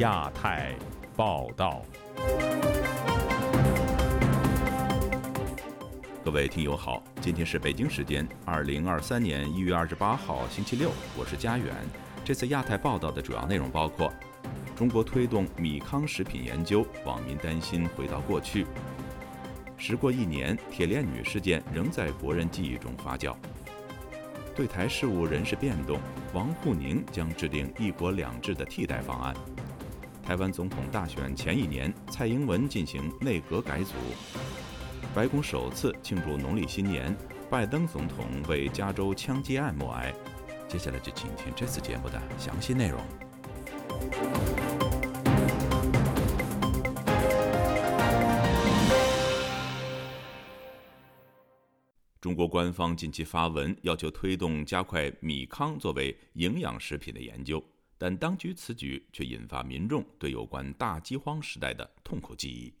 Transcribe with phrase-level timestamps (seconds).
[0.00, 0.74] 亚太
[1.14, 1.82] 报道。
[6.24, 11.66] 各位听友好，今天是北京时间二零二三年一月二十八号星期六，我是佳远。
[12.24, 14.10] 这次亚太报道的主要内容包括：
[14.74, 18.64] 中国推动米糠食品研究，网民担心回到过去；
[19.76, 23.34] 时过一年，铁链女事件仍在国人记忆中发酵；
[24.56, 26.00] 对台事务人事变动，
[26.32, 29.34] 王沪宁将制定“一国两制”的替代方案；
[30.30, 33.94] 台湾总统大选前一年，蔡英文进行内阁改组。
[35.12, 37.12] 白宫首次庆祝农历新年，
[37.50, 40.14] 拜登总统为加州枪击案默哀。
[40.68, 43.00] 接下来就请听这次节目的详细内容。
[52.20, 57.60] 中国官方近期发文要求推动加快米糠作为营养食品的研究，
[58.00, 62.72] 但当局此举却引发民众对有关大饥荒时代的痛苦记忆。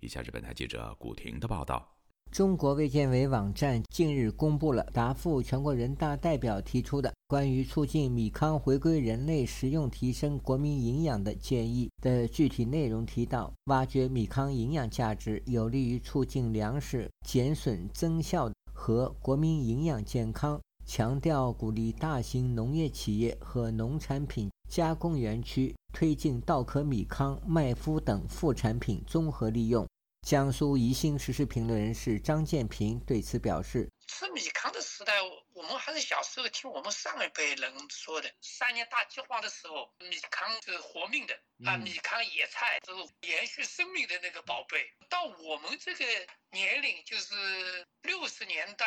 [0.00, 1.88] 以下是本台记者古婷的报道。
[2.30, 20.60] 中国卫健委网站近日公布了答复全国人大代表提出的关于促进米糠回归人类食用、提升国民营养的建议的具体内容，提到挖掘米糠营养价值，有利于促进粮食减损增效和国民营养健康。
[20.84, 29.88] 强调鼓励大型农业企业和农产品加工园区推进稻壳米糠、麦麸等副产品综合利用。
[30.26, 35.14] 江苏宜兴时事评论人士张建平对此表示：“吃米糠的时代，
[35.54, 42.92] 我们还是小时候听我们上一辈人说的，三年大饥荒的时候，米糠是活命的啊，米糠野菜是
[43.26, 44.92] 延续生命的那个宝贝。
[45.08, 46.04] 到我们这个
[46.50, 48.86] 年龄，就是六十年代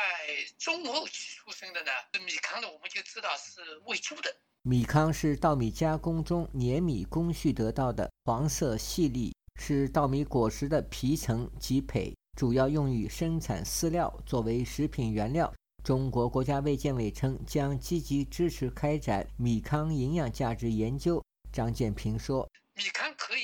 [0.59, 1.91] 中后期出生的呢，
[2.23, 4.35] 米糠的我们就知道是喂猪的。
[4.63, 15.53] 米糠是稻米加工中碾米工序得到的黄色细粒。”是稻米果实的皮层及胚，主要用于生产饲料，作为食品原料。
[15.83, 21.23] 中国国家卫健委称将积极支持开展米糠营养价值研究。
[21.51, 23.41] 张建平说：“米糠可以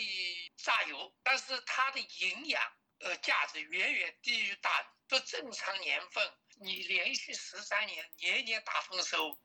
[0.55, 2.61] 榨油，但是它的营养
[3.01, 4.88] 呃价值远远低于大米。
[5.09, 6.23] 说正常年份。”
[6.59, 9.38] 你连续十三年年年大丰收，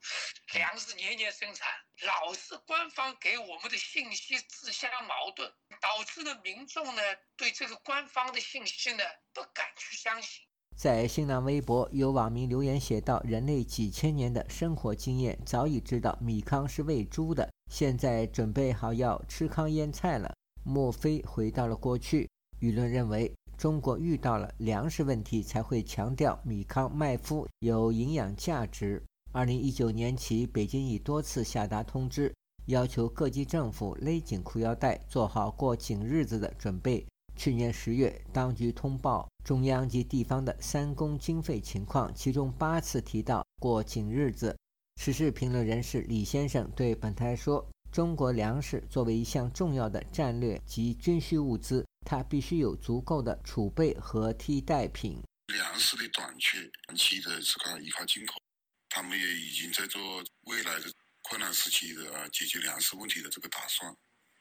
[0.55, 1.69] 粮食年年生产，
[2.07, 7.03] 老是官方给我们的信息自相矛盾，导致了民众呢
[7.37, 10.43] 对这个官方的信息呢不敢去相信。
[10.75, 20.35] 在新浪微博，有网民留言写道：“人类几千年的生活经验早已知道米糠是喂猪的，现在准备好要吃糠腌菜了，
[20.65, 23.31] 莫非回到了过去？”舆论认为。
[23.63, 29.01] 中国遇到了粮食问题，才会强调米糠、麦麸有营养价值。
[29.31, 32.35] 二零一九年起，北京已多次下达通知，
[32.67, 37.07] 要求各级政府勒紧裤腰带，做好过紧日子的准备。
[37.37, 44.57] 去年十月，当局通报中央及地方的三公经费情况，其中八次提到过紧日子。
[45.01, 55.23] 时事评论人士李先生对本台说：“中国粮食作为一项重要的战略及军需物资。”它必须有足够的储备和替代品。
[55.47, 58.41] 粮食的短缺，长期的这个依靠进口，
[58.89, 60.93] 他们也已经在做未来的
[61.23, 63.95] 困难时期的解决粮食问题的这个打算。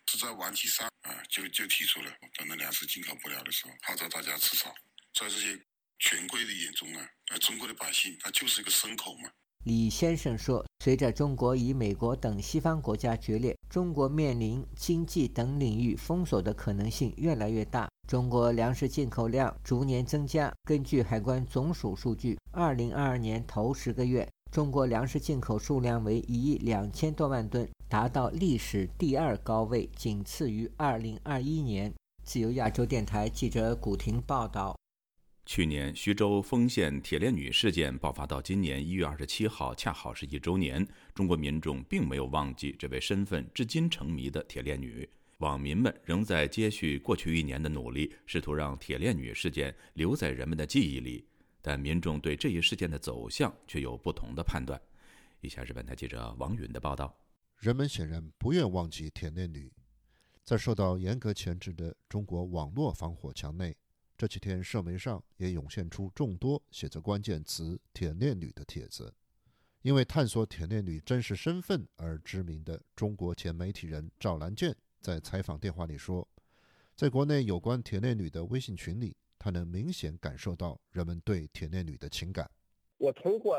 [0.07, 4.73] 是在王岐山啊，就就提出了，等到粮食进口不了的时候，号召大家吃草。
[5.13, 5.57] 在这些
[5.99, 9.31] 权贵的眼中啊，呃，中国的百姓他就是一个牲口嘛。
[9.63, 17.87] 李先生说：“随着中国与美国等西方国家决裂，中国面临经济等领域封锁的可能性越来越大。
[18.07, 20.51] 中国粮食进口量逐年增加。
[20.63, 31.93] 根据海关总署数据，2022年头十个月，中国粮食进口数量为一亿两千多万吨，达到历史第二高位，仅次于2021年。”
[32.25, 34.75] 自由亚洲电台记者古婷报道。
[35.51, 40.87] 去年徐州丰县铁链女事件爆发到今年一月二十七号，恰好是一周年。
[41.13, 45.05] 中国民众并没有忘记这位身份至今成谜的铁链女，
[45.39, 51.27] 网民们仍在接续过去一年的努力，试图让铁链女事件留在人们的记忆里。
[51.61, 54.81] 但民众对这一事件的走向却有不同的判断。
[55.41, 57.13] 以下是本台记者王允的报道：
[57.57, 59.69] 人们显然不愿忘记铁链女，
[60.45, 63.75] 在受到严格钳制的中国网络防火墙内。
[64.21, 69.11] 这几天，社媒上也涌现出众多写着关键词“铁链女”的帖子。
[69.81, 76.27] 因为探索铁链女真实身份而知名的中国前媒体人赵兰健在采访电话里说，
[76.95, 82.47] 在国内有关铁链女的微信群里，他能明显感受到人们对铁链女的情感。
[82.99, 83.57] 我通过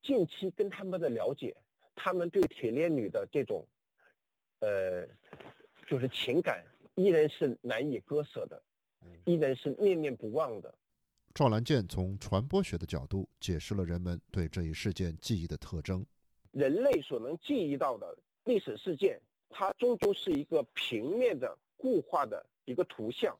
[0.00, 1.56] 近期跟他们的了解，
[1.96, 3.66] 他们对铁链女的这种，
[4.60, 5.04] 呃，
[5.88, 6.64] 就是情感
[6.94, 8.62] 依然是难以割舍的，
[9.24, 10.74] 依然是念念不忘的。
[11.34, 16.04] 赵兰健从传播学的角度解释了人们对这一事件记忆的特征。
[16.52, 23.36] 人类所能记忆到的历史事件，它终究是一个平面的固化的一个图像，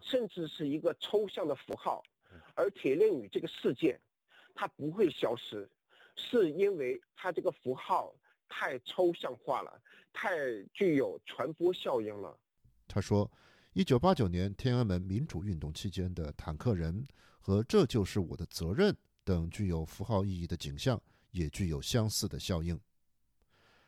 [0.00, 2.02] 甚至是一个抽象的符号。
[2.54, 4.00] 而铁链女这个事件，
[4.54, 5.68] 它不会消失，
[6.16, 8.12] 是因为它这个符号
[8.48, 9.80] 太抽象化了，
[10.12, 10.36] 太
[10.72, 12.36] 具有传播效应了。
[12.88, 13.30] 他说，
[13.78, 17.06] 一九八九年天安门民主运动期间的坦克人。
[17.38, 22.76] 和这就是我的责任等具有符号意义的景象，也具有相似的效应。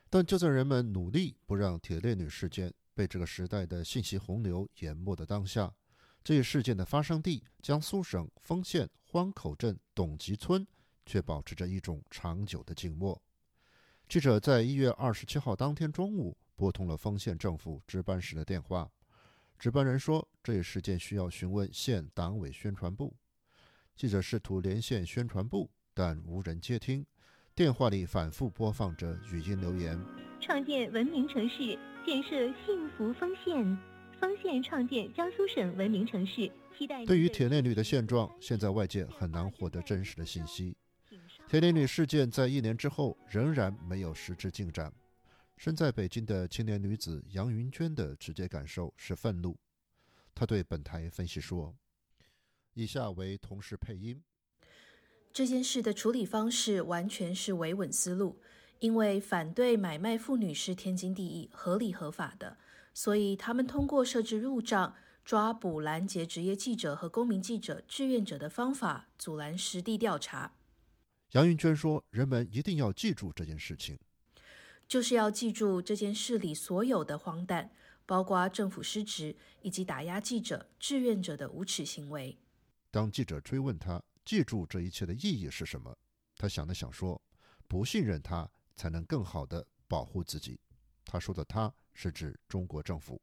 [0.08, 5.74] 但就在人们努力不让铁链女事件被这个时代的信息洪流淹没的当下，
[6.22, 10.64] 这一事件的发生地江苏省丰县欢口镇董集村
[11.04, 13.20] 却保持着一种长久的静默。
[14.08, 18.88] 记者在一月二十七号当天中午拨通了丰县政府值班室的电话，
[19.60, 23.14] 值班人说，这一事件需要询问县党委宣传部。
[23.94, 27.04] 记者试图连线宣传部，但无人接听。
[27.54, 30.02] 电话里反复播放着语音留言
[30.40, 32.30] ：“创建文明城市，建设
[32.64, 33.78] 幸福丰县。
[34.18, 40.74] 丰县创建江苏省文明城市，期待。”对于铁链女的现状，现在外界很难获得真实的信息。
[41.46, 44.90] 铁链女事件在一年之后仍然没有实质进展。
[45.60, 49.54] 身在北京的青年女子杨云娟的直接感受是愤怒。
[50.34, 51.76] 她对本台分析说。
[52.72, 54.22] 以下为同事配音。
[55.34, 58.40] 这件事的处理方式完全是维稳思路，
[58.78, 62.56] 因为反对买卖妇女是天经地义、合理合法的，
[62.94, 64.94] 所以他们通过设置路障、
[65.26, 70.54] 抓捕、拦截职业记者和公民记者、志愿者的方法，阻拦实地调查。
[71.32, 73.98] 杨云娟说：“人们一定要记住这件事情，
[74.90, 77.70] 就是要记住这件事里所有的荒诞，
[78.04, 82.36] 包括政府失职以及打压记者、志愿者的无耻行为。”
[82.90, 85.96] 当记者追问他记住这一切的意义是什么，
[86.36, 87.22] 他想了想说
[87.68, 90.58] ：“不信任他，才能更好的保护自己。”
[91.06, 93.22] 他说的“他”是指中国政府。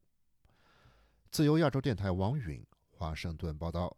[1.29, 3.97] 自由亚洲电台王允华盛顿报道。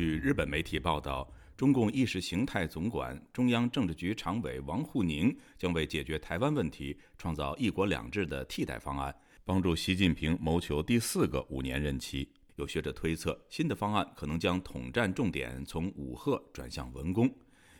[0.00, 9.14] 据日本媒体报道，中共意识形态总管、中央政治局常委王沪宁将为解决台湾问题创造“一国两制”的替代方案，
[9.44, 12.26] 帮助习近平谋求第四个五年任期。
[12.56, 17.30] 有学者推测，新的方案可能将统战重点从武赫转向文工。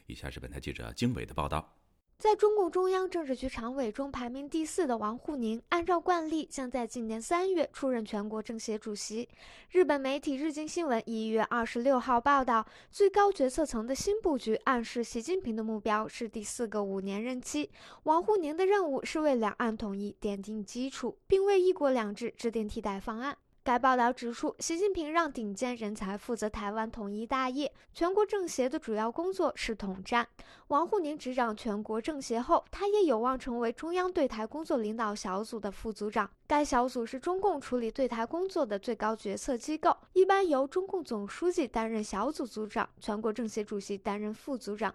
[0.07, 1.80] 以下是本台记者经纬的报道。
[2.21, 9.27] 在中共中央政治局常委中排名第四的王沪宁，按照惯例将在今年三月出任全国政协主席。
[9.71, 17.71] 日本媒体日经新闻一月二十六号报道，最高决策层的新布局暗示习近平的目标是第四个五年任期，
[18.03, 23.35] 王沪宁的任务是为两岸统一奠定基础，并为“一国两制”制定替代方案。
[23.71, 30.27] 该报道指出，习近平让顶尖人才负责台湾统一大业，全国政协的主要工作是统战。
[30.67, 36.29] 王沪宁执掌全国政协后，他也有望成为中央对台工作领导小组的副组长。
[36.49, 44.93] 该小组是中共处理对台工作的最高决策机构，一般由中共总书记担任小组组长，全国政协主席担任副组长。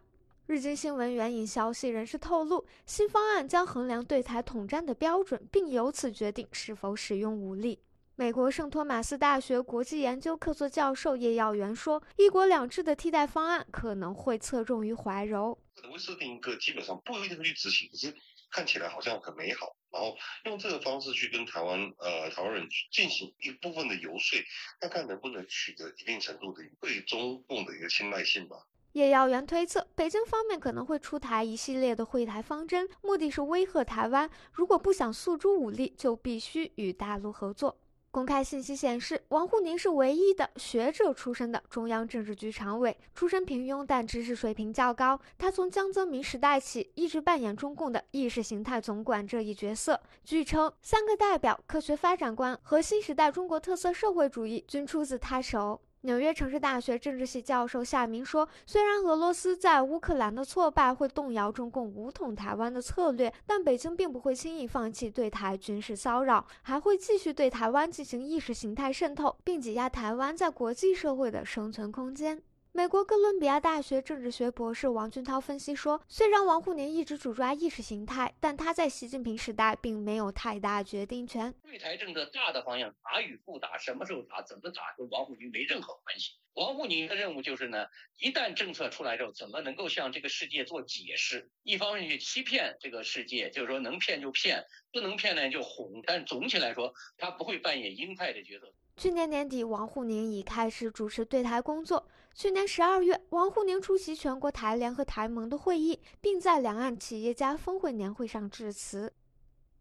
[0.47, 7.79] 日经新闻援引消息人士透露，新方案将衡量对台统战的标准，并由此决定是否使用武力。
[8.17, 15.59] 美国圣托马斯大学国际研究客座教授叶耀元说：“一国两制的替代方案可能会侧重于怀柔，
[15.91, 18.15] 会设定一个基本上不一定会去执行，可是
[18.49, 24.39] 看起来好像很美好，然后用这个方式去跟台湾呃台湾人进行一部分的游说，
[24.79, 28.55] 看看能不能取得一定程度的对中共的一个青睐性吧。”
[28.93, 37.77] 叶耀元推测，北京方面可能会出台一系列的会台方针，目的是威吓台湾，如果不想诉诸武力，就必须与大陆合作。
[38.15, 45.19] 公开信息显示，王沪宁是唯一的学者出身的中央政治局常委，出身平庸但知识水平较高。
[45.37, 49.99] 他从江泽民时代起一直扮演中共的意识形态总管这一角色。
[50.23, 55.81] 据称，三个代表、科学发展观和新时代中国特色社会主义均出自他手。
[56.05, 72.39] 纽约城市大学政治系教授夏明说：“虽然俄罗斯在乌克兰的挫败会动摇中共武统台湾的策略，但北京并不会轻易放弃对台军事骚扰，还会继续对台湾进行意识形态渗透，并挤压台湾在国际社会的生存空间。”
[72.75, 81.53] 美国哥伦比亚大学政治学博士王俊涛分析说：“虽然王沪宁一直主抓意识形态，但他在习近平时代并没有太大决定权。
[81.63, 86.31] 对台政策大的方向，打与不打，什么时候打，怎么打，跟王沪宁没任何关系。
[86.55, 87.85] 王沪宁的任务就是呢，
[88.17, 91.49] 一旦政策出来之后，怎么能够向这个世界做解释？
[91.63, 96.03] 一方面去欺骗这个世界，就是说能骗就骗，不能骗呢就哄。
[96.05, 102.05] 但总体来说，他不会扮演鹰派的角色。”去年年底，王沪宁已开始主持对台工作。
[102.37, 109.13] 去年十二月，王沪宁出席全国台联和台盟的会议，并在两岸企业家峰会年会上致辞。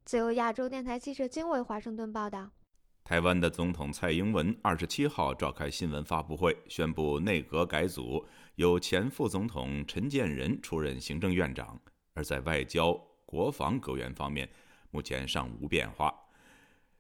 [0.05, 2.53] 自由亚洲电台记者经纬华盛顿报道。
[3.03, 11.77] 台湾的总统蔡英文二十七号召开新闻发布会，宣布内阁改组，由前副总统陈建仁出任行政院长。
[12.13, 12.95] 而在外交、
[13.27, 14.49] 国防、阁员方面，
[14.93, 16.15] 目前尚无变化。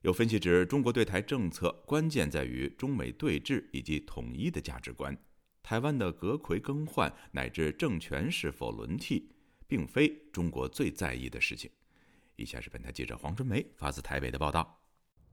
[0.00, 5.16] 有分析指，中国对台政策关键在于中美对峙以及统一的价值观。
[5.64, 9.30] 台湾的阁魁更换乃至政权是否轮替，
[9.66, 11.71] 并非中国最在意的事情。
[12.37, 14.83] 以下是本台记者黄春梅发自台北的报道：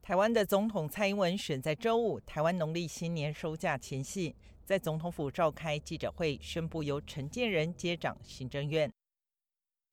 [0.01, 4.33] 台湾的总统蔡英文选在周五，台湾农历新年收假前夕，
[4.65, 8.89] 在总统府召开记者会，宣布由陈建仁接掌行政院。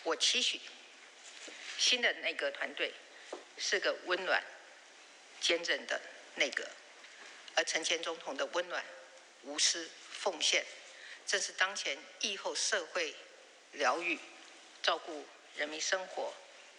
[0.04, 0.60] 我期许
[1.76, 2.94] 新的内阁团队
[3.56, 4.40] 是个温暖。
[5.40, 6.00] 坚韧的
[6.34, 6.64] 内阁，
[7.54, 8.84] 而陈前总统的温暖、
[9.44, 10.64] 无私、奉献，
[11.24, 13.14] 正是当前疫后社会
[13.74, 14.18] 疗愈、
[14.82, 15.24] 照顾
[15.56, 16.34] 人民生活、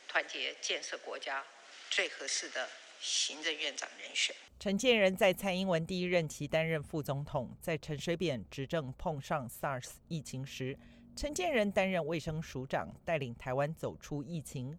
[0.10, 1.46] 团结建设国家
[1.89, 2.67] 最合适的
[3.00, 4.36] 行政院长人选。
[4.60, 10.77] 陈建仁在蔡英文第一任期担任副总统，在陈水扁执政碰上 SARS 疫情时，
[11.15, 14.77] 陈建仁担任卫生署长，带领台湾走出疫情。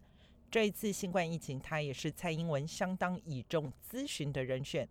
[0.50, 4.86] 这一次新冠疫情，他也是蔡英文相当倚重咨询的人选。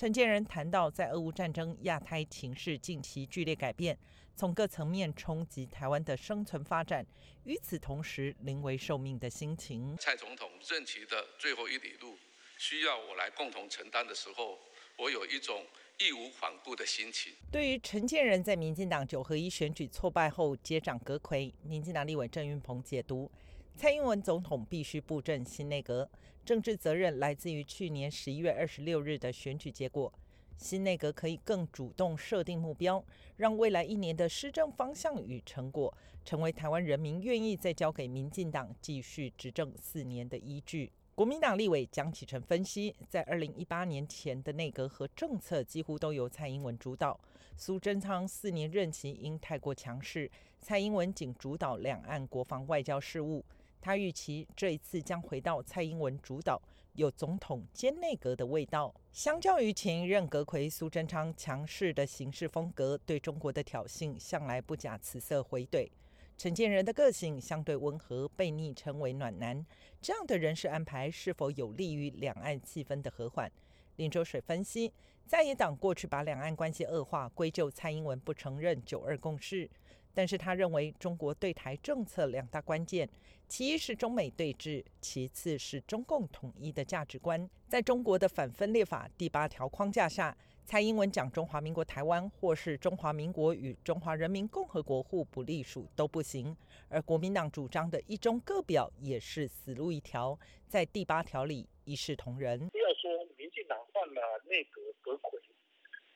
[0.00, 3.98] 陈建仁谈到，在俄乌战争、亚太情势近期剧烈改变，
[4.34, 7.04] 从各层面冲击台湾的生存发展。
[7.44, 9.94] 与此同时，临危受命的心情。
[9.98, 12.16] 蔡总统任期的最后一里路，
[12.56, 14.58] 需要我来共同承担的时候，
[14.96, 15.66] 我有一种
[15.98, 17.34] 义无反顾的心情。
[17.52, 23.30] 对于陈建仁在民进党九合一选举挫败后接掌阁魁，民进党立委郑运鹏解读。
[23.76, 26.10] 蔡英文总统必须布阵新内阁，
[26.44, 30.12] 政治责任来自于去年十一月二十六日的选举结果。
[30.56, 33.02] 新内阁可以更主动设定目标，
[33.36, 40.92] 让未来一年的施政方向与成果，成为台湾人民愿意再交给民进党继续执政四年的依据。
[41.14, 47.18] 国民党立委江启臣分析，在二零一八年前的内阁和政策几乎都由蔡英文主导，
[47.56, 50.30] 苏贞昌四年任期因太过强势，
[50.60, 53.42] 蔡英文仅主导两岸国防外交事务。
[53.80, 56.60] 他预期这一次将回到蔡英文主导、
[56.94, 58.94] 有总统兼内阁的味道。
[59.12, 65.88] 相较于前任阁魁苏贞昌强势的行事风格，对中国的挑衅向来不假辞色回怼。
[66.36, 69.66] 陈建仁的个性相对温和，被昵称为“暖男”。
[70.00, 73.50] 这样的人事安排是否有利于两岸气氛的和缓？
[73.96, 74.90] 林周水分析，
[75.26, 79.68] 在野党过去把两岸关系恶化归咎蔡英文不承认“九二共识”。
[80.14, 83.08] 但是他认为，中国对台政策两大关键，
[83.50, 87.50] 其一是中美对峙，其次是中共统一的价值观。
[87.66, 96.56] 在中国的反分裂法第八条框架下，蔡英文讲中华民国台湾，或是中华民国与中华人民共和国互不隶属都不行。
[96.88, 100.38] 而国民党主张的一中各表也是死路一条，
[100.68, 102.56] 在第八条里一视同仁。
[102.68, 105.40] 不要说民进党换了内阁阁魁，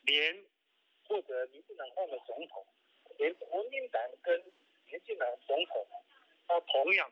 [0.04, 0.36] 连
[1.08, 2.64] 或者民进党换了总统。
[3.18, 4.38] 连国民党跟
[4.86, 5.84] 民进党总统，
[6.46, 7.10] 他同样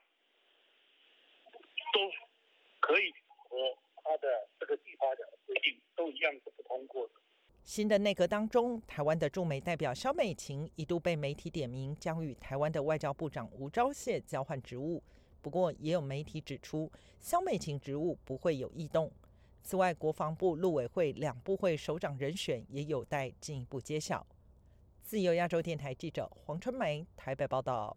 [2.03, 2.11] 都
[2.81, 3.13] 可以
[3.49, 3.57] 和
[4.03, 7.13] 他的这个地方的规定都一样是不通过的。
[7.63, 15.01] 新的内阁当中，台湾的驻美代表肖美琴一度被媒体点名将与台湾的外交部长吴钊燮交换职务，
[15.41, 16.91] 不过也有媒体指出，
[17.21, 19.11] 肖美琴职务不会有异动。
[19.63, 24.27] 此外，国防部陆委会两部会首长人选也有待进一步揭晓。
[25.05, 27.97] 自由亚洲电台记者黄春梅台北报道。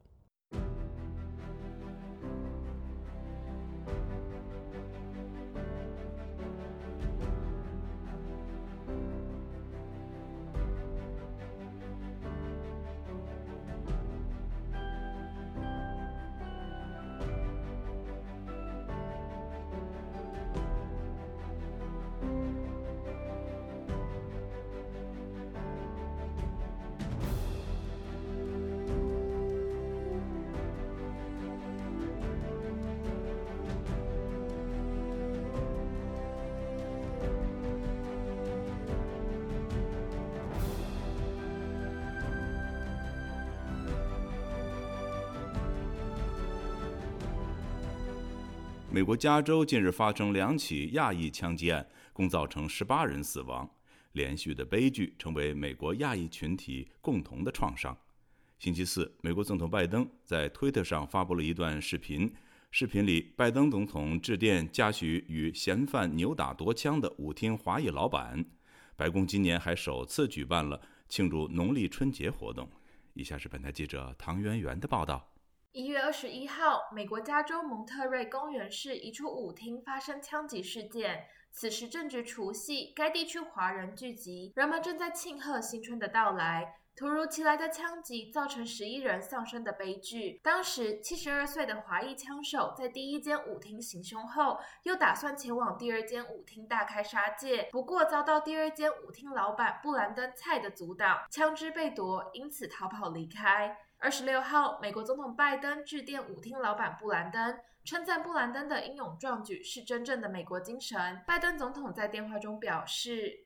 [48.96, 53.70] 美国加州近日发生两起亚裔枪击案，共造成十八人死亡。
[54.14, 57.98] 连续的悲剧成为美国亚裔群体共同的创伤。
[58.58, 62.34] 星期四，美国总统拜登在推特上发布了一段视频，
[62.72, 68.46] 视频里，拜登总统致电嘉许与嫌犯扭打夺枪的舞厅华裔老板。
[68.96, 72.66] 白宫今年还首次举办了庆祝农历春节活动。
[73.14, 75.35] 以下是本台记者唐媛媛的报道。
[75.76, 81.26] 一月二十一号，美国加州蒙特瑞公园市一处舞厅发生枪击事件。
[81.52, 86.76] 此时正值除夕，该地区华人聚集，人们正在庆贺新春的到来。
[86.96, 90.40] 突如其来的枪击造成十一人丧生的悲剧。
[90.42, 103.78] 当时，七十二岁的华裔枪手在第一间舞厅行凶后，又打算前往第二间舞厅大开杀戒，不过遭到第二间舞厅老板布兰登·蔡的阻挡，枪支被夺，因此逃跑离开。
[104.06, 111.20] 二十六号，美国总统拜登致电舞厅老板布兰登，称赞布兰登的英勇壮举是真正的美国精神。
[111.26, 113.46] 拜登总统在电话中表示。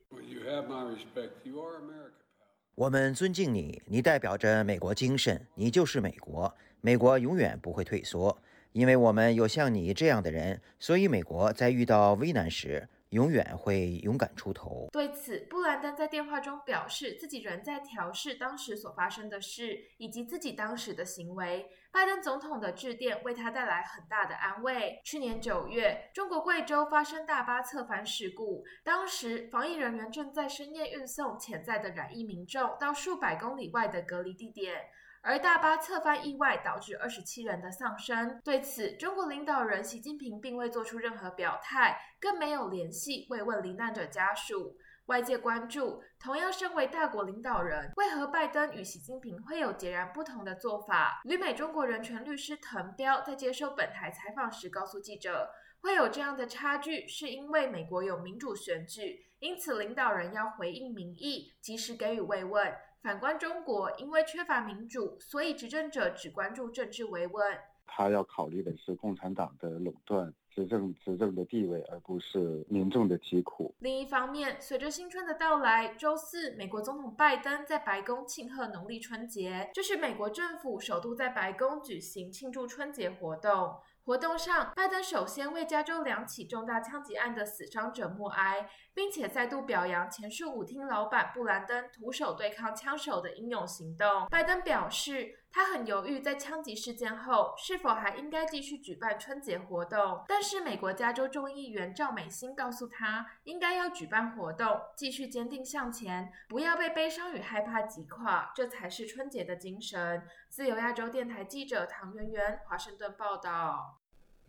[2.75, 8.37] 我们尊敬你，你代表着美国精神，你就是美国，美国永远不会退缩，
[8.73, 12.85] 因为我们有像你这样的人，所以美国在遇到危难时。
[13.09, 14.87] 永远会勇敢出头。
[14.91, 21.69] 对此，布兰登在电话中表示，自己仍在调试当时所发生的事以及自己当时的行为。
[21.91, 25.01] 拜登总统的致电为他带来很大的安慰。
[25.03, 34.75] 去年九月，中国贵州发生大巴侧翻事故，当时防疫人员正在深夜运送潜在的染疫民众到数百公里外的隔离地点。
[35.21, 38.39] 而大巴侧翻意外导致二十七人的丧生。
[38.43, 44.77] 对此，中国领导人习近平并未做出任何表态，更没有联系慰问罹难者家属。
[45.07, 51.19] 外界关注，同样身为大国领导人，为何拜登与习近平会有截然不同的做法？
[51.23, 55.49] 旅美中国人权律师滕彪在接受本台采访时告诉记者，
[55.81, 62.71] 会有这样的差距，是因为美国有民主选举，因此领导人要回应民意，及时给予慰问。
[63.01, 67.57] 反观中国，因为缺乏民主，所以执政者只关注政治维稳。
[67.87, 73.73] 他要考虑的是共产党的垄断执政执政的地位，而不是民众的疾苦。
[73.79, 83.77] 另一方面，随着新春的到来，周四，美国总统拜登在白宫庆贺农历春节，这是美国政府首度在白宫举行庆祝春节活动。
[84.09, 94.27] 活动上，拜登首先为加州两起重大枪击案的死伤者默哀，并且再度表扬前述舞厅老板布兰登徒手对抗枪手的英勇行动。
[94.27, 110.23] 拜登表示，他很犹豫在枪击事件后是否还应该继续举办春节活动，但是美国加州众议员赵美心告诉他，应该要举办活动，继续坚定向前，不要被悲伤与害怕击垮，这才是春节的精神。
[110.49, 113.98] 自由亚洲电台记者唐媛媛，华盛顿报道。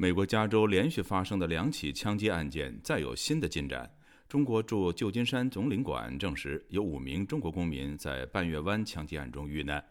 [0.00, 3.94] 美国加州连续发生的两起枪击案件再有新的进展。
[4.26, 9.84] 中国驻旧金山总领馆证实，有五名中国公民在半月湾枪击案中遇难。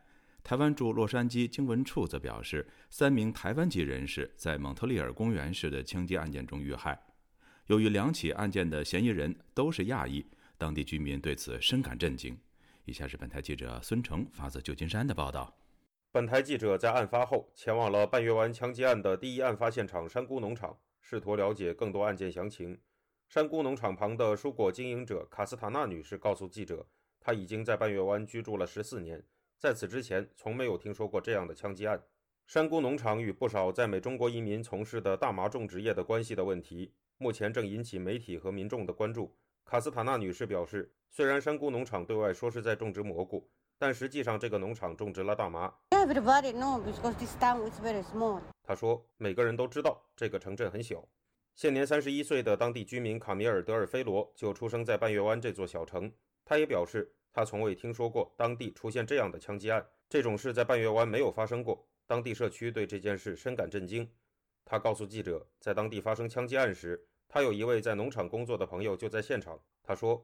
[0.43, 6.99] 台湾驻洛杉矶经文处则表示，三名台湾籍人士在蒙特利尔公园市的枪击案件中遇害。
[7.67, 10.25] 由于两起案件的嫌疑人都是亚裔，
[10.57, 12.35] 当地居民对此深感震惊。
[12.85, 15.58] 以下是本台记者孙成发自旧金山的报道。
[16.11, 22.79] 本台记者在案发后前往了半月湾枪击案的第一案发现场山菇农场，试图了解更多案件详情。
[23.27, 26.87] 山菇农场旁的蔬果经营者卡斯塔纳女士告诉记者，
[27.19, 29.23] 她已经在半月湾居住了十四年，
[29.59, 32.03] 在此之前从没有听说过这样的枪击案。
[32.47, 39.37] 山菇农场与不少在美中国移民从事的大麻种植业的关系的问题，目前正引起媒体和民众的关注。
[39.63, 43.47] 卡斯塔纳女士表示，虽然山菇农场对外说是在种植蘑菇。
[43.81, 45.73] 但实际上，这个农场种植了大麻。
[48.61, 51.01] 他说：“每个人都知道这个城镇很小。”
[51.55, 56.11] 现年三十一岁的当地居民卡米尔·德尔菲罗就出生在半月湾这座小城。
[56.43, 61.87] 他也表示，他从未听说过当地出现这样的枪击案，这种事在半月湾没有发生过。
[62.05, 64.05] 当地社区对这件事深感震惊。
[64.65, 69.57] 他告诉记者，在当地发生枪击案时，他有一位在农场工作的朋友就在现场。
[69.83, 70.23] 他说：“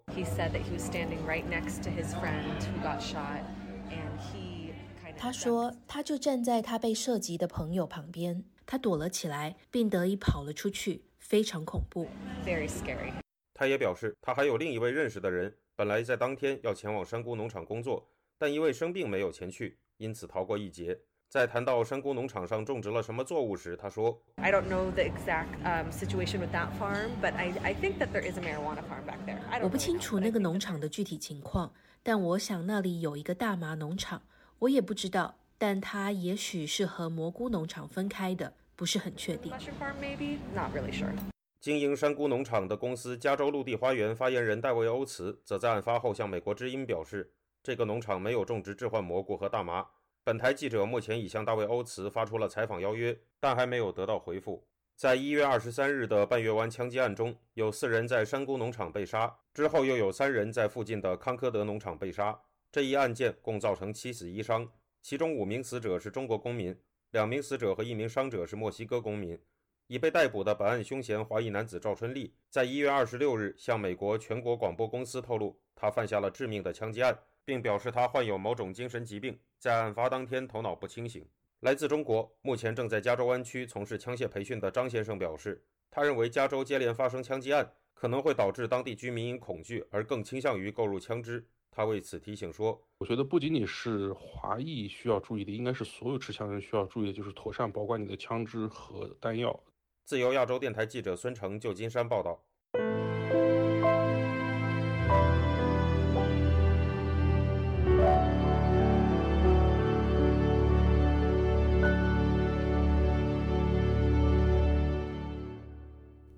[5.18, 12.08] 他说，他就站在他被射击的朋友旁边，他躲了起来，并得以跑了出去，非常恐怖。”
[12.46, 13.14] Very scary。
[13.54, 21.00] 他也表示，他还有另一位认识的人，本来在当天要前往山谷农场工作，但因为生病没有前去，因此逃过一劫。
[21.28, 25.48] 在谈到山谷农场上种植了什么作物时，他说：“I don't know the exact
[25.92, 29.18] situation with that farm, but I I think that there is a marijuana farm back
[29.26, 31.74] there.” 我不清楚那个农场的具体情况，
[32.08, 34.22] 但我想那里有一个大麻农场。
[34.60, 38.54] 我也不知道，但它也许是和蘑菇农场分开的。
[38.76, 39.52] 不是很确定。
[41.60, 47.32] 经营山菇农场的公司加州陆地花园发言人戴维·欧茨则在案发后向美国之音表示，
[47.64, 49.88] 这个农场没有种植致幻蘑菇和大麻。
[50.24, 54.68] 本台记者目前已向大卫·欧茨发出了采访邀约，但还没有得到回复。
[54.96, 62.40] 在一月二十三日的半月湾枪击案中，有四人在山谷农场被杀，之后又有三人在附近的康科德农场被杀。
[62.72, 64.66] 这一案件共造成七死一伤，
[65.02, 66.74] 其中五名死者是中国公民，
[67.12, 69.38] 两名死者和一名伤者是墨西哥公民。
[69.88, 81.28] 已被逮捕的本案凶嫌华裔男子赵春丽，在一月二十六日向美国全国广播公司透露，他犯下了致命的枪击案，并表示他患有某种精神疾病，在案发当天头脑不清醒。
[81.66, 91.44] 来自中国，目前正在加州湾区从事枪械培训的张先生表示，他认为加州接连发生枪击案可能会导致当地居民因恐惧而更倾向于购入枪支。
[91.72, 99.60] 他为此提醒说：“我觉得不仅仅是华裔需要注意的，应该是所有持枪人需要注意的，就是妥善保管你的枪支和弹药。”
[100.06, 102.40] 自由亚洲电台记者孙成，旧金山报道。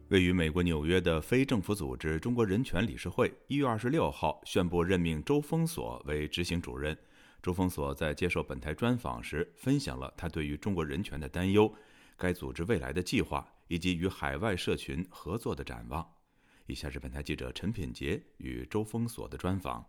[0.10, 6.98] 位于美国纽约的非政府组织中国人权理事会一月二十六号宣布任命周峰锁为执行主任。
[7.42, 11.74] 周峰锁在接受本台专访时，分享了他对于中国人权的担忧、
[12.16, 16.08] 该组织未来的计划以及与海外社群合作的展望。
[16.68, 19.86] 以下是本台记者陈品杰与周峰锁的专访。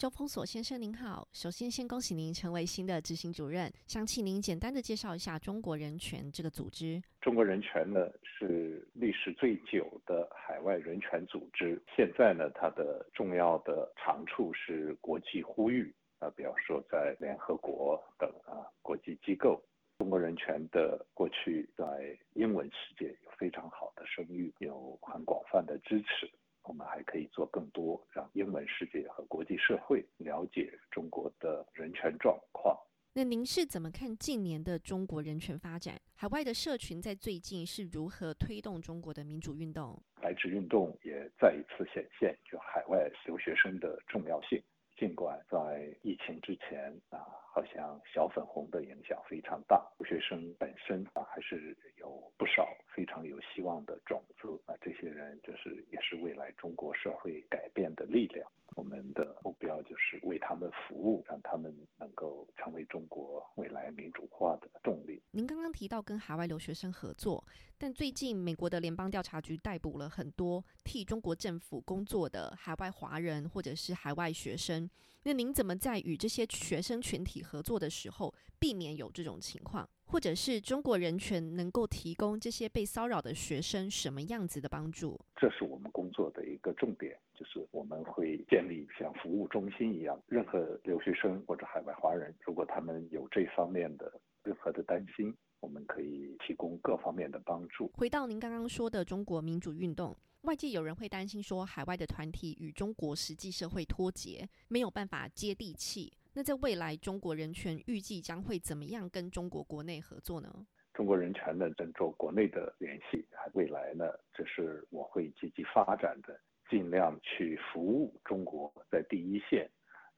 [0.00, 6.98] 周峰锁先生您好，首先先恭喜您成为新的执行主任，想请您简单的介绍一下中国人权这个组织。
[7.20, 19.62] 中国人权呢是历史最久的海外人权组织，现在呢它的重要的长处是国际呼吁啊，比方说在联合国等啊国际机构，
[19.98, 26.26] 中国人权的过去在英文世界有非常好的声誉，有很广泛的支持。
[26.62, 32.76] 我们还可以做更多，让英文世界和国际社会了解中国的人权状况。
[33.12, 36.00] 那您是怎么看近年的中国人权发展？
[36.14, 40.00] 海外的社群在最近是如何推动中国的民主运动？
[40.20, 44.62] 白纸运动也再一次显现，就海外留学生的重要性。
[45.00, 58.46] 尽管在疫情之前啊，好像小粉红的影响非常大，留学生本身啊还是有不少非常有希望的种子啊，这些人就是也是未来中国社会改变的力量。
[58.76, 65.22] 我们的目标就是为他们服务，让他们能够成为中国未来民主化的动力。
[65.30, 67.44] 您刚刚提到跟海外留学生合作，
[67.76, 74.88] 但最近美国的联邦调查局逮捕了很多替中国政府工作的海外华人或者是海外学生。
[75.22, 79.88] 那您怎么在与这些学生群体合作的时候，避免有这种情况？
[80.06, 85.20] 或者是中国人权能够提供这些被骚扰的学生什么样子的帮助？
[85.36, 97.90] 这是我们工作的一个重点，就是我们会建立像服务中心一样，任何留学生或者海外华人，如果他们有这方面的任何的担心，我们可以提供各方面的帮助。
[97.94, 106.10] 回到您刚刚说的中国民主运动，外界有人会担心说，海外的团体与中国实际社会脱节，没有办法接地气。
[106.32, 110.66] 那在未来，中国人权预计将会怎么样跟中国国内合作呢？
[110.94, 113.22] 中国人权呢，跟中国内的联系，
[113.52, 119.70] 未来呢，这是我会积极发展的，尽量去服务中国在第一线，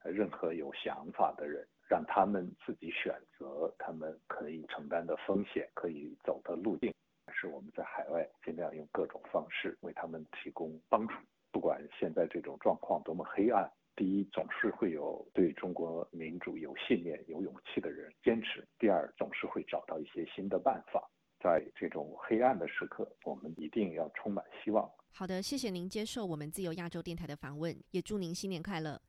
[0.05, 6.93] 任何有想法的人，让他们自己选择他们可以承担的风险，可以走的路径。
[7.31, 11.13] 是我们在海外尽量用各种方式为他们提供帮助，
[11.51, 13.71] 不管现在这种状况多么黑暗。
[13.95, 21.07] 第一，总是会有对中国民主有信念、有勇气的人坚持；第二，总是会找到一些新的办法。
[21.39, 24.89] 在这种黑暗的时刻，我们一定要充满希望。
[25.11, 28.99] 好的，谢谢您接受我们自由亚洲电台的访问，也祝您新年快乐。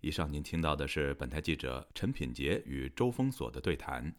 [0.00, 4.12] 以上您听到的是本台记者陈品杰与周峰所的对谈。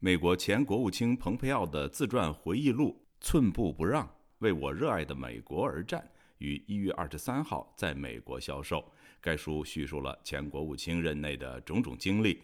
[0.00, 4.08] 美国前国务卿蓬佩奥的自传回忆录《寸步不让：
[4.38, 6.00] 为我热爱的美国而战》
[6.38, 8.92] 于一月二十三号在美国销售。
[9.20, 12.40] 该书叙述了前国务卿任内的种种经历。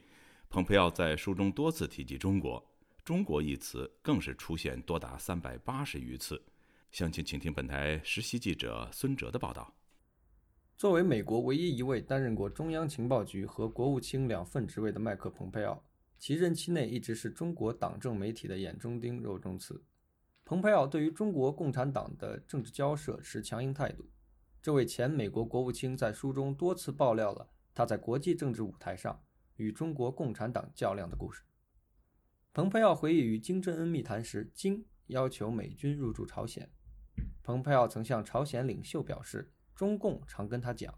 [0.51, 2.61] 蓬佩奥在书中多次提及中国
[3.05, 6.43] ，“中国”一词更是出现多达三百八十余次。
[6.91, 9.73] 详情，请听本台实习记者孙哲的报道。
[10.77, 15.81] 作为美国唯一一位担任过中央情报局和国务卿两份职位的麦克·蓬佩奥，
[16.19, 19.85] 其任期内一直是中国党政媒体的眼中钉、肉中刺。
[20.45, 24.11] 蓬佩奥对于中国共产党的政治交涉持强硬态度。
[24.63, 29.23] 这位前美国国务卿在书中多次爆料了他在国际政治舞台上
[29.57, 31.43] 与中国共产党较量的故事。
[32.53, 36.71] 蓬佩奥回忆与金正恩密谈时，金要求美军入驻朝鲜。
[37.43, 40.95] 蓬佩奥曾向朝鲜领袖表示，中共常跟他讲，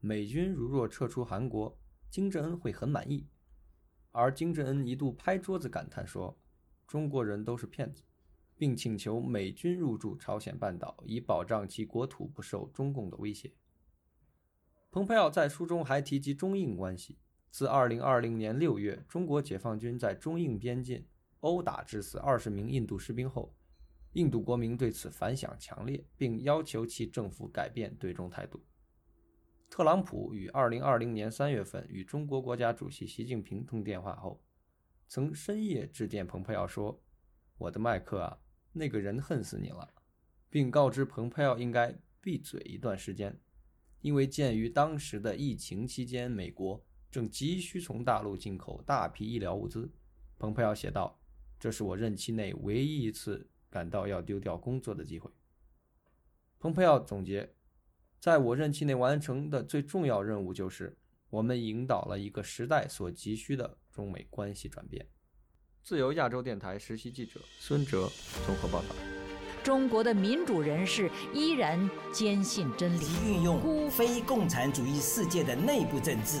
[0.00, 1.76] 美军如若撤出韩国，
[2.10, 3.26] 金正恩会很满意。
[4.12, 6.36] 而金正恩一度拍桌子感叹说
[6.86, 8.02] ：“中国人都是骗子。”
[8.58, 13.52] 并请求美军入驻朝鲜半岛，以保障其国土不受中共的威胁。
[14.90, 17.18] 蓬佩奥在书中还提及中印关系。
[17.52, 21.06] 自2020年6月，中国解放军在中印边境
[21.38, 23.54] 殴打致死20名印度士兵后，
[24.14, 28.60] 印度国民对此反响强烈，并要求其政府改变对中态度。
[29.70, 34.42] 特朗普于2020年3月份与中国国家主席习近平通电话后，
[35.06, 37.00] 曾深夜致电蓬佩奥说
[37.58, 38.38] ：“我的麦克啊，
[38.72, 39.94] 那个人恨死你了，
[40.50, 43.38] 并告知蓬佩奥应该闭嘴一段时间，
[44.00, 49.90] 因为鉴于当时的疫情期间，美国。”正急需从大陆进口大批医疗物资，
[50.38, 51.18] 蓬佩奥写道
[51.58, 55.30] ：“这是我任期内唯一一次感到要丢掉工作的机会。”
[56.60, 57.50] 蓬佩奥总结
[58.20, 60.96] ：“在我任期内完成的最重要任务就是，
[61.30, 65.06] 我们引导了一个时代所急需的中美关系转变。”
[65.82, 68.10] 自由亚洲电台实习记者孙哲
[68.46, 68.94] 综合报道。
[69.64, 76.40] 中国的民主人士依然坚信真理，运用非共产主义世界的内部政治。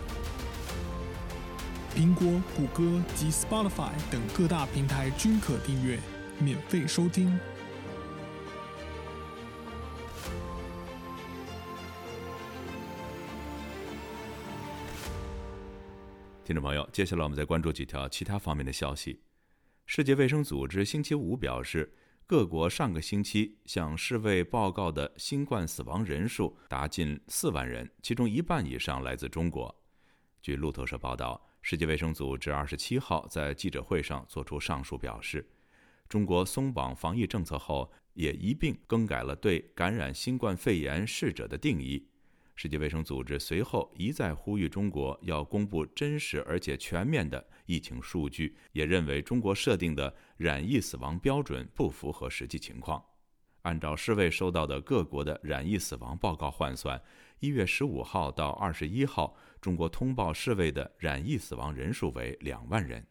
[1.93, 5.99] 苹果、谷歌及 Spotify 等各大平台均可订阅，
[6.39, 7.37] 免费收听。
[16.45, 19.21] 听众朋友，接下来我们再关注几条其他方面的消息。
[19.85, 21.93] 世界卫生组织星期五表示，
[22.25, 29.75] 各国上个星期向世卫报告的新冠死亡人数达近四万人，其中一半以上来自中国。
[30.41, 31.50] 据路透社报道。
[31.61, 35.47] 世界卫生组织二十七号在记者会上作出上述表示，
[36.09, 42.07] 中国松绑防疫政策后，也一并更改了对感染新冠肺炎逝者的定义。
[42.55, 53.03] 世界卫生组织随后一再呼吁中国要公布真实而且全面的疫情数据，也认为中国设定的染疫死亡标准不符合实际情况。
[53.61, 56.99] 按照世卫收到的各国的染疫死亡报告换算，
[57.39, 59.37] 一月十五号到二十一号。
[59.61, 63.05] 中国通报世卫的染疫死亡人数为两万人。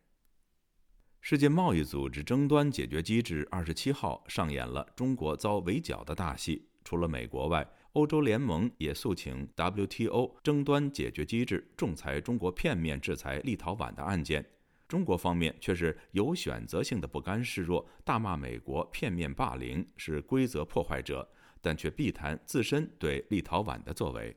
[1.21, 6.67] 世界贸易组织争端解决机制二十七号上演了中国遭围剿的大戏。
[6.83, 14.45] 除了美国外，欧洲联盟也诉请 WTO 争端解决机制仲裁中国片面制裁立陶宛的案件。
[14.89, 21.29] 中国方面却是有选择性的不甘示弱，大骂美国片面霸凌是规则破坏者，
[21.61, 24.35] 但却避谈自身对立陶宛的作为。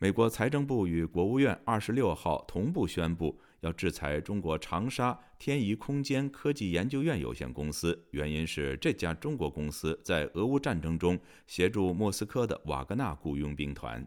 [0.00, 14.06] 美国财政部与国务院二十六号同步宣布，要制裁中国长沙天仪空间科技研究院有限公司，原因是这家中国公司在俄乌战争中协助莫斯科的瓦格纳雇佣兵团。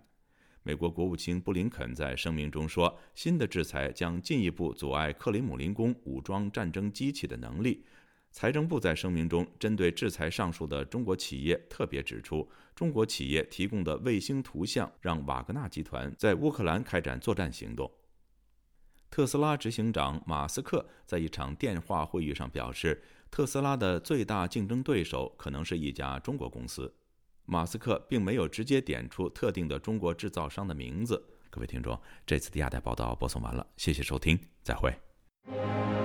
[0.64, 7.84] 美国国务卿布林肯在声明中说，新的制裁将进一步阻碍克里姆林宫武装战争机器的能力。
[8.32, 17.92] 财政部在声明中针对制裁上述的中国企业特别指出，中国企业提供的卫星图像让瓦格纳集团在乌克兰开展作战行动。
[19.10, 26.94] 特斯拉执行长马斯克在一场电话会议上表示，特斯拉的最大竞争对手可能是一家中国公司。
[27.46, 31.22] 马斯克并没有直接点出特定的中国制造商的名字。
[31.50, 36.01] 各位听众，这次的亚太报道播送完了，谢谢收听，再会。